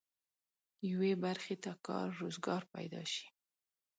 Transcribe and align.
یوې 0.89 1.11
برخې 1.23 1.55
ته 1.63 1.71
کار 1.87 2.07
روزګار 2.21 2.61
پيدا 2.75 3.01
شي. 3.13 3.25